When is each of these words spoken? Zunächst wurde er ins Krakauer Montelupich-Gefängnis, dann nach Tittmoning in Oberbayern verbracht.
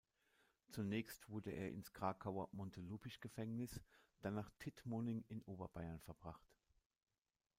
Zunächst 0.71 1.29
wurde 1.29 1.51
er 1.51 1.69
ins 1.69 1.93
Krakauer 1.93 2.49
Montelupich-Gefängnis, 2.53 3.79
dann 4.21 4.33
nach 4.33 4.49
Tittmoning 4.57 5.23
in 5.27 5.43
Oberbayern 5.43 5.99
verbracht. 5.99 6.57